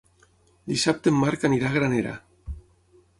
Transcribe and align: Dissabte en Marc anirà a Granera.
Dissabte 0.71 1.13
en 1.15 1.19
Marc 1.25 1.45
anirà 1.51 1.69
a 1.69 1.75
Granera. 1.77 2.15